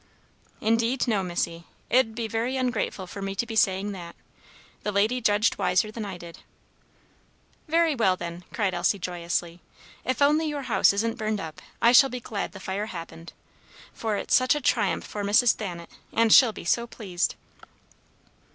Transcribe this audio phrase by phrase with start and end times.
[0.61, 1.65] "Indeed, no, Missy.
[1.91, 4.15] It'd be very ungrateful for me to be saying that.
[4.81, 6.39] The lady judged wiser than I did."
[7.67, 9.61] "Very well, then," cried Elsie, joyously.
[10.03, 13.33] "If only your house isn't burned up, I shall be glad the fire happened;
[13.93, 15.53] for it's such a triumph for Mrs.
[15.53, 17.35] Thanet, and she'll be so pleased!"